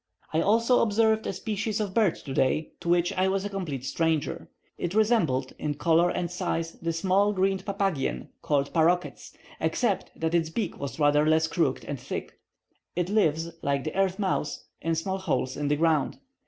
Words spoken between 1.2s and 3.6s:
a species of bird today to which I was a